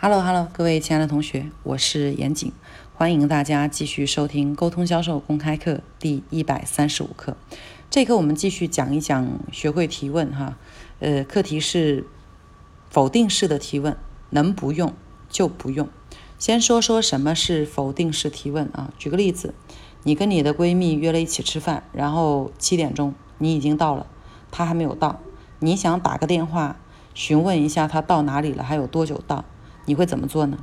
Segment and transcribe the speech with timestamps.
[0.00, 2.52] Hello Hello，各位亲爱的同学，我是严谨，
[2.94, 7.36] 欢迎大家继续收听沟通销售公开课第一百三十五课。
[7.90, 10.56] 这课我们继续讲一讲学会提问哈，
[11.00, 12.06] 呃，课题是
[12.88, 13.96] 否定式的提问，
[14.30, 14.94] 能不用
[15.28, 15.88] 就不用。
[16.38, 18.92] 先说说什么是否定式提问啊？
[18.96, 19.52] 举个例子，
[20.04, 24.06] 你跟你的闺蜜约了一起吃饭，然后七点钟你已经到了，
[24.52, 25.18] 她还没有到，
[25.58, 26.76] 你想打个电话
[27.14, 29.44] 询问一下她到哪里了，还有多久到？
[29.88, 30.58] 你会怎么做呢？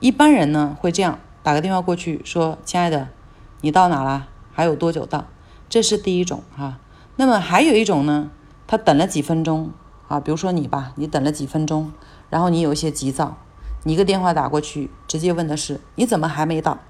[0.00, 3.08] 一般人呢会这样打个电话过去说：“亲爱的，
[3.60, 4.26] 你到哪了？
[4.52, 5.26] 还有多久到？”
[5.70, 6.80] 这是第一种哈。
[7.14, 8.32] 那么还有一种呢，
[8.66, 9.70] 他等了几分钟
[10.08, 11.92] 啊，比如说你吧，你等了几分钟，
[12.30, 13.38] 然后你有一些急躁，
[13.84, 16.80] 你一个电话打过去，直接问的是：“你怎么还没到？”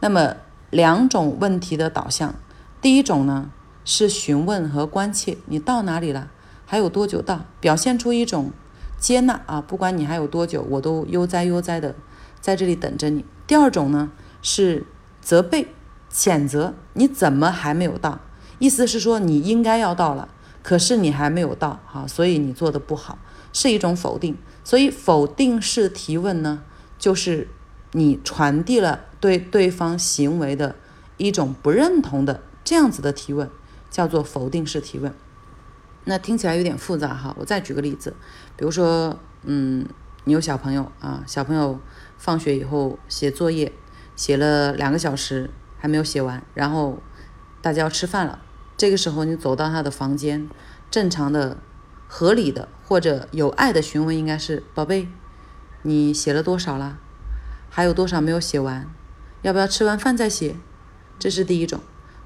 [0.00, 0.34] 那么
[0.70, 2.34] 两种问题的导向，
[2.80, 3.52] 第一种呢
[3.84, 6.28] 是询问和关切，你到哪里了？
[6.66, 7.42] 还有多久到？
[7.60, 8.50] 表现出一种。
[8.98, 11.94] 接纳啊，不管你还有多久，我都悠哉悠哉的
[12.40, 13.24] 在这里等着你。
[13.46, 14.10] 第二种呢
[14.42, 14.86] 是
[15.20, 15.68] 责备、
[16.12, 18.20] 谴责，你怎么还没有到？
[18.58, 20.28] 意思是说你应该要到了，
[20.62, 23.18] 可是你还没有到，哈，所以你做的不好，
[23.52, 24.36] 是一种否定。
[24.64, 26.62] 所以否定式提问呢，
[26.98, 27.48] 就是
[27.92, 30.74] 你传递了对对方行为的
[31.18, 33.48] 一种不认同的这样子的提问，
[33.90, 35.14] 叫做否定式提问。
[36.08, 38.14] 那听起来有点复杂哈，我再举个例子，
[38.56, 39.84] 比如说，嗯，
[40.22, 41.80] 你有小朋友啊，小朋友
[42.16, 43.72] 放学以后写作业，
[44.14, 47.02] 写了两个小时还没有写完，然后
[47.60, 48.38] 大家要吃饭了，
[48.76, 50.48] 这个时候你走到他的房间，
[50.92, 51.58] 正常的、
[52.06, 55.08] 合理的或者有爱的询问应该是：宝贝，
[55.82, 56.98] 你写了多少了？
[57.68, 58.88] 还有多少没有写完？
[59.42, 60.54] 要不要吃完饭再写？
[61.18, 61.80] 这是第一种。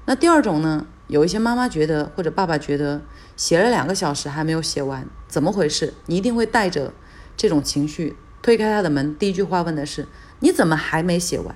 [0.05, 0.85] 那第二种呢？
[1.07, 3.01] 有一些妈妈觉得，或者爸爸觉得，
[3.35, 5.93] 写了两个小时还没有写完，怎么回事？
[6.05, 6.93] 你一定会带着
[7.35, 10.07] 这种情绪推开他的门，第一句话问的是：
[10.39, 11.53] 你怎么还没写完？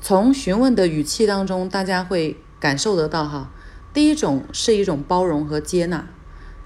[0.00, 3.50] 从询问的语气当中，大家会感受得到哈。
[3.92, 6.08] 第一种是一种包容和接纳，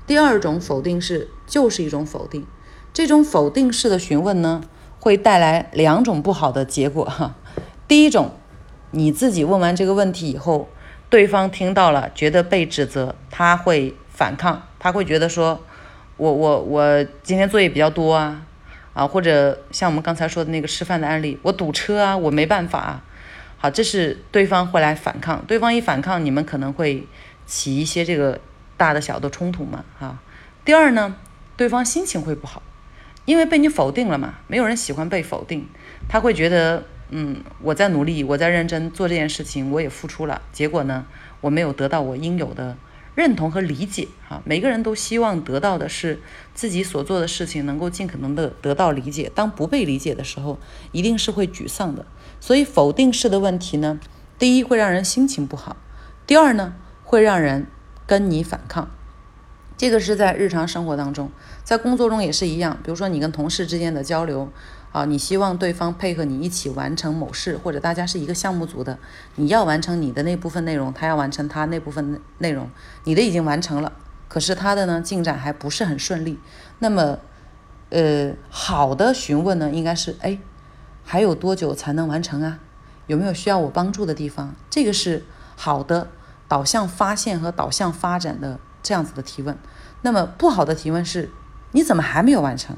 [0.07, 2.47] 第二种否定是就是一种否定。
[2.95, 4.63] 这种否定式的询问呢，
[4.99, 7.37] 会带来两种不好的结果哈。
[7.87, 8.33] 第一种，
[8.93, 10.69] 你自己问完这个问题以后。
[11.11, 15.65] 对方听到了，觉得被指责，他会反抗，他会觉得说，
[16.19, 18.43] 我我我今天作业比较多啊，
[18.93, 23.03] 啊，或者像我们刚才说的那个吃饭的案例，我堵车啊，我没办法啊，
[23.57, 27.07] 好，这是对方会来反抗，对方一反抗，你们可能会
[27.47, 28.39] 起一些这个
[28.77, 30.19] 大的小的冲突嘛，哈。
[30.65, 31.17] 第二呢，
[31.57, 32.63] 对方心情会不好，
[33.25, 35.67] 因为被你否定了嘛，没有人喜欢被否定，
[36.07, 36.85] 他会觉得。
[37.11, 40.43] 嗯，我在努力，我在认真做这件事情，我也付出了。
[40.53, 41.07] 结果呢，
[41.41, 42.77] 我没有得到我应有的
[43.15, 44.09] 认同和理解。
[44.29, 46.21] 哈，每个人都希望得到的是
[46.53, 49.33] 自己所做的事情能够尽可能的得到理解。
[49.35, 50.59] 当不被理解的时候，
[50.93, 52.05] 一定是会沮丧的。
[52.41, 53.99] 所以否定式的问题呢，
[54.39, 55.79] 第一会让人心情不好，
[56.27, 57.67] 第二呢会让人
[58.07, 58.91] 跟你反抗。
[59.79, 61.31] 这个是在日常生活当中，
[61.65, 62.77] 在工作中也是一样。
[62.85, 64.53] 比如说你跟同事之间的交流。
[64.91, 68.99] 啊，你希望对方配合你一起完成某事，或者大家是一个项目组的，
[69.37, 72.71] 你要完成你的那部分内容，他要完成他那部分内容，
[73.05, 73.93] 你的已经完成了，
[74.29, 76.39] 可是他的呢进展还不是很顺利。
[76.79, 77.19] 那么，
[77.91, 80.39] 呃，好的询问呢，应该是，哎，
[81.05, 82.59] 还有多久才能完成啊？
[83.07, 84.55] 有没有需要我帮助的地方？
[84.71, 85.25] 这个是
[85.57, 86.09] 好的
[86.49, 89.57] 导向发现和导向发展的这样子的提问。
[90.03, 91.31] 那么不好的提问是，
[91.73, 92.77] 你怎么还没有完成？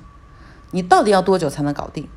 [0.72, 2.08] 你到底要多久才能搞定？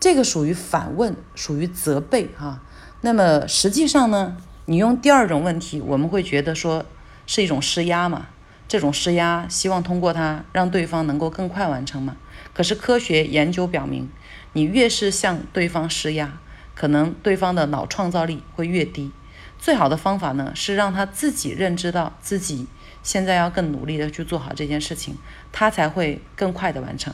[0.00, 2.60] 这个属于反问，属于责备哈。
[3.00, 4.36] 那么实际上呢，
[4.66, 6.84] 你用第二种问题，我们会觉得说
[7.26, 8.28] 是一种施压嘛？
[8.68, 12.16] 这种施压，希望通过它让对方能够更快完成嘛？
[12.52, 14.08] 可是科学研究表明，
[14.52, 16.38] 你越是向对方施压，
[16.74, 19.10] 可能对方的脑创造力会越低。
[19.58, 22.68] 最好的方法呢，是让他自己认知到自己
[23.02, 25.16] 现在要更努力的去做好这件事情，
[25.50, 27.12] 他才会更快的完成。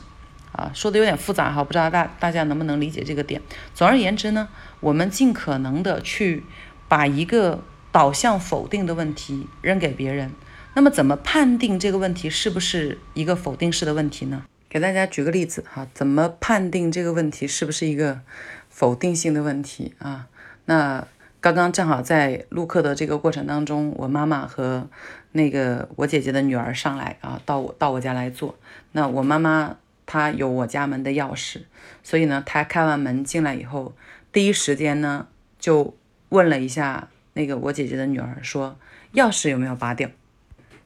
[0.55, 3.41] 啊，说的有点复杂哈，不知道大大家能不能理解这个点。
[3.73, 4.47] 总而言之呢，
[4.79, 6.43] 我们尽可能的去
[6.87, 7.61] 把一个
[7.91, 10.31] 导向否定的问题扔给别人。
[10.73, 14.43] 那么，怎么判定这个问题是不是一个否定式的问题呢？
[14.69, 18.21] 给大家举个例子哈，怎么判定这个问题是不是一个
[18.69, 20.27] 否定性的问题啊？
[20.65, 21.07] 那
[21.39, 24.87] 刚刚正好在录课的这个过程当中，我妈妈和
[25.31, 28.55] 那个我姐姐的女儿上来啊，到我到我家来做。
[28.93, 29.77] 那我妈妈。
[30.05, 31.61] 他有我家门的钥匙，
[32.03, 33.95] 所以呢，他开完门进来以后，
[34.31, 35.27] 第一时间呢
[35.59, 35.95] 就
[36.29, 38.77] 问了一下那个我姐姐的女儿，说
[39.13, 40.09] 钥匙有没有拔掉？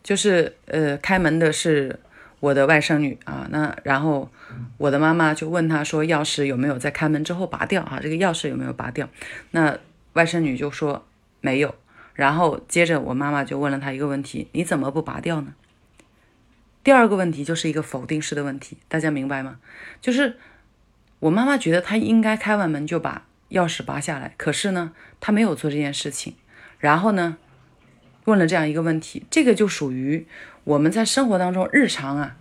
[0.01, 1.99] 就是呃，开门的是
[2.39, 4.29] 我的外甥女啊，那然后
[4.77, 7.99] 我的妈妈就问她说，钥匙有没有在开门之后拔掉啊？
[8.01, 9.09] 这个钥匙有没有拔掉？
[9.51, 9.77] 那
[10.13, 11.05] 外甥女就说
[11.41, 11.75] 没有。
[12.13, 15.53] 然后接着我妈妈就问了她一个问题：你怎么不拔掉呢？
[16.83, 19.59] 第二个问题就是一个否定式的问题，大家明白吗？
[20.01, 20.37] 就是
[21.19, 26.35] 我妈妈觉得她应该开完门就把钥匙拔下来，可是呢，她没有做这件事情。
[26.79, 27.37] 然后呢，
[28.25, 30.25] 问了这样一个问题，这个就属于。
[30.65, 32.37] 我们在生活当中日常啊，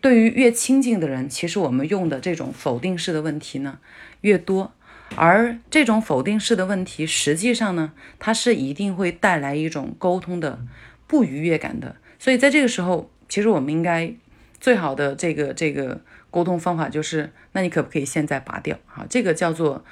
[0.00, 3.80] 对于越亲近的人，其实我们用的这种否定式的问题呢
[4.20, 4.72] 越多，
[5.16, 10.60] 而这种否定式的问题，实际上呢，它是一定会带来一种沟通的
[11.08, 11.96] 不愉悦感的。
[12.20, 14.12] 所以在这个时候，其实我们应该
[14.60, 15.98] 最好的这个这个
[16.30, 18.76] 沟通方法就是，那你可不可以现在拔掉？
[18.86, 19.82] 哈，这个叫做。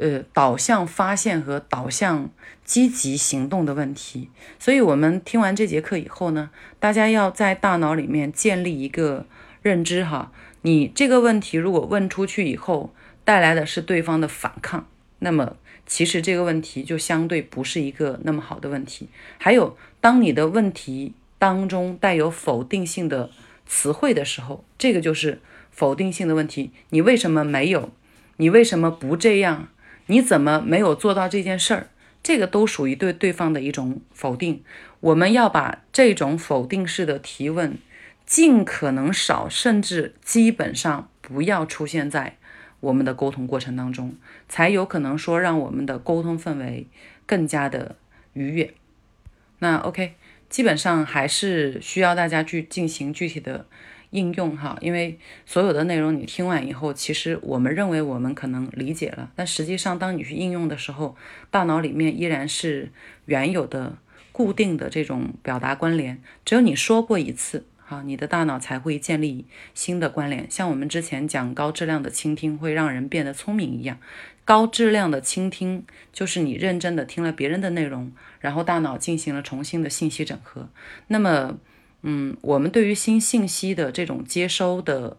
[0.00, 2.30] 呃，导向发现和导向
[2.64, 4.30] 积极行动的问题。
[4.56, 9.26] 所以，我们听完这节课以后呢，大家要在大脑里面建立一个
[9.60, 10.30] 认知哈。
[10.62, 12.94] 你这个问题如果问出去以后，
[13.24, 14.86] 带来的是对方的反抗，
[15.18, 19.08] 那么其实这个问题就相对不是一个那么好的问题。
[19.38, 23.30] 还有，当你的问题当中带有否定性的
[23.66, 25.40] 词汇的时候，这个就是
[25.70, 26.72] 否定性的问题。
[26.90, 27.90] 你为什么没有？
[28.36, 29.68] 你为什么不这样？
[30.06, 31.88] 你怎么没有做到这件事儿？
[32.22, 34.62] 这个都属于对对方的一种否定。
[35.00, 37.78] 我们要把这种否定式的提问
[38.26, 42.36] 尽可能少，甚至基本上不要出现在
[42.80, 44.16] 我们的沟通过程当中，
[44.48, 46.86] 才有可能说让我们的沟通氛围
[47.26, 47.96] 更加的
[48.32, 48.74] 愉悦。
[49.60, 50.14] 那 OK，
[50.48, 53.66] 基本上还是需要大家去进行具体的。
[54.10, 61.14] 应用哈，因为所有的内容你听完以后，其实我们认为我们可能理解了，但实际上当你去应用的时候，
[61.50, 62.90] 大脑里面依然是
[63.26, 63.98] 原有的
[64.32, 66.22] 固定的这种表达关联。
[66.46, 69.44] 只有你说过一次哈，你的大脑才会建立
[69.74, 70.50] 新的关联。
[70.50, 73.98] 像我们之前讲高质量的倾听会让人变得聪明一样，
[74.48, 78.10] 高质量的倾听就是你认真的听了别人的内容，
[78.40, 80.70] 然后大脑进行了重新的信息整合。
[81.08, 81.58] 那么。
[82.02, 85.16] 嗯，我们对于新信息的这种接收的，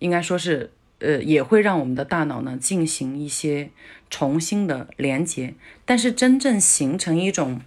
[0.00, 3.70] 应该说是，呃，也会让我们的大脑呢进行一些
[4.10, 5.54] 重新的连接。
[5.84, 7.60] 但是真正形成一种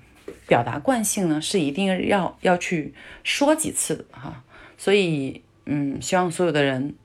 [0.45, 4.44] 表达惯性呢，是一定要要去说几次的哈。
[4.77, 6.95] 所以，嗯，希望所有的人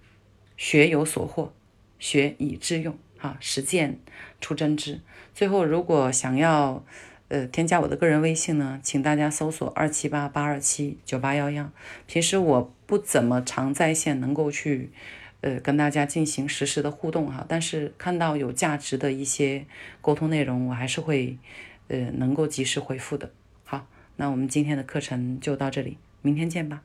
[0.57, 1.55] 学有所获，
[2.01, 3.99] 学以致用，啊，实践
[4.39, 5.01] 出真知。
[5.33, 6.85] 最后，如果想要。
[7.29, 11.71] 呃，添加我的个人微信呢，请大家搜索二七八八二七九八幺幺。
[12.07, 14.91] 平时我不怎么常在线，能够去
[15.41, 19.65] 呃跟大家进行实时的互动哈，但是看到有价值的一些
[20.03, 21.39] 沟通内容，我还是会
[21.89, 23.31] 呃能够及时回复的。
[23.65, 23.87] 好，
[24.17, 26.83] 那我们今天的课程就到这里，明天见吧。